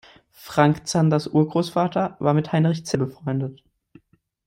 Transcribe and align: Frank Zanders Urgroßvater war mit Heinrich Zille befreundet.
Frank 0.33 0.87
Zanders 0.87 1.27
Urgroßvater 1.27 2.15
war 2.19 2.33
mit 2.33 2.51
Heinrich 2.51 2.87
Zille 2.87 3.05
befreundet. 3.05 3.63